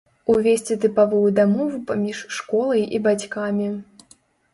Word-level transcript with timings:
Увесці 0.33 0.77
тыпавую 0.85 1.27
дамову 1.39 1.77
паміж 1.91 2.23
школай 2.37 2.81
і 2.99 3.03
бацькамі. 3.09 3.69